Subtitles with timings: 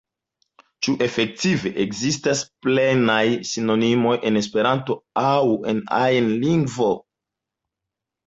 [0.85, 6.89] Ĉu efektive ekzistas plenaj sinonimoj en Esperanto aŭ en ajna lingvo?